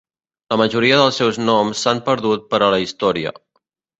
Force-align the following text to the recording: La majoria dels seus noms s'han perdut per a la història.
La 0.53 0.57
majoria 0.61 0.95
dels 1.01 1.19
seus 1.21 1.37
noms 1.43 1.83
s'han 1.85 2.01
perdut 2.09 2.49
per 2.55 2.63
a 2.69 2.73
la 2.77 2.79
història. 2.87 3.37